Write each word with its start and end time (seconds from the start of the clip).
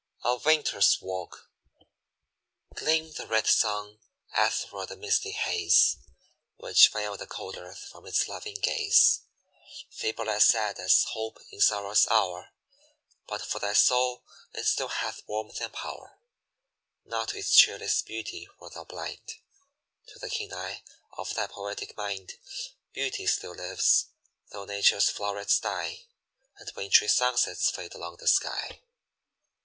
A 0.23 0.35
WINTER'S 0.35 0.97
WALK. 0.99 1.47
Gleamed 2.73 3.17
the 3.17 3.27
red 3.27 3.45
sun 3.45 3.99
athwart 4.35 4.89
the 4.89 4.95
misty 4.95 5.29
haze 5.29 5.97
Which 6.55 6.89
veiled 6.89 7.19
the 7.19 7.27
cold 7.27 7.55
earth 7.55 7.85
from 7.91 8.07
its 8.07 8.27
loving 8.27 8.55
gaze, 8.63 9.19
Feeble 9.91 10.27
and 10.27 10.41
sad 10.41 10.79
as 10.79 11.03
hope 11.03 11.37
in 11.51 11.61
sorrow's 11.61 12.07
hour 12.07 12.49
But 13.27 13.43
for 13.43 13.59
thy 13.59 13.73
soul 13.73 14.23
it 14.55 14.65
still 14.65 14.87
hath 14.87 15.21
warmth 15.27 15.61
and 15.61 15.71
power; 15.71 16.17
Not 17.05 17.27
to 17.29 17.37
its 17.37 17.55
cheerless 17.55 18.01
beauty 18.01 18.49
wert 18.59 18.73
thou 18.73 18.85
blind; 18.85 19.35
To 20.07 20.17
the 20.17 20.31
keen 20.31 20.51
eye 20.51 20.81
of 21.15 21.35
thy 21.35 21.45
poetic 21.45 21.95
mind 21.95 22.39
Beauty 22.91 23.27
still 23.27 23.53
lives, 23.53 24.07
though 24.49 24.65
nature's 24.65 25.11
flowrets 25.11 25.59
die, 25.59 26.07
And 26.57 26.71
wintry 26.75 27.07
sunsets 27.07 27.69
fade 27.69 27.93
along 27.93 28.17
the 28.17 28.27
sky! 28.27 28.81